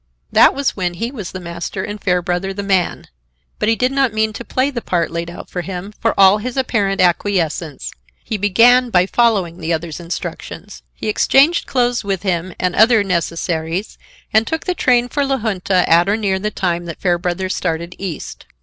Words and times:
That 0.31 0.55
was 0.55 0.75
when 0.75 0.95
he 0.95 1.11
was 1.11 1.31
the 1.31 1.39
master 1.39 1.83
and 1.83 2.01
Fairbrother 2.03 2.55
the 2.55 2.63
man. 2.63 3.05
But 3.59 3.69
he 3.69 3.75
did 3.75 3.91
not 3.91 4.15
mean 4.15 4.33
to 4.33 4.43
play 4.43 4.71
the 4.71 4.81
part 4.81 5.11
laid 5.11 5.29
out 5.29 5.47
for 5.47 5.61
him, 5.61 5.93
for 5.99 6.19
all 6.19 6.39
his 6.39 6.57
apparent 6.57 6.99
acquiescence. 6.99 7.91
He 8.23 8.35
began 8.35 8.89
by 8.89 9.05
following 9.05 9.59
the 9.59 9.71
other's 9.73 9.99
instructions. 9.99 10.81
He 10.95 11.07
exchanged 11.07 11.67
clothes 11.67 12.03
with 12.03 12.23
him 12.23 12.51
and 12.59 12.75
other 12.75 13.03
necessaries, 13.03 13.99
and 14.33 14.47
took 14.47 14.65
the 14.65 14.73
train 14.73 15.07
for 15.07 15.23
La 15.23 15.37
Junta 15.37 15.87
at 15.87 16.09
or 16.09 16.17
near 16.17 16.39
the 16.39 16.49
time 16.49 16.85
that 16.85 16.99
Fairbrother 16.99 17.47
started 17.47 17.93
east. 17.99 18.47